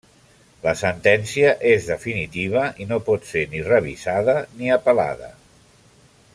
La 0.61 0.71
sentència 0.79 1.51
és 1.73 1.85
definitiva 1.89 2.65
i 2.85 2.89
no 2.93 2.99
pot 3.11 3.29
ser 3.35 3.45
ni 3.53 3.63
revisada 3.71 4.39
ni 4.57 4.73
apel·lada. 4.81 5.33